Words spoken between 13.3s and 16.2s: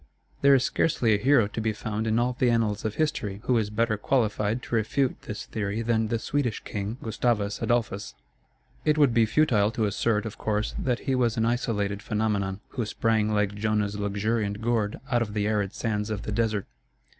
like Jonah's luxuriant gourd out of the arid sands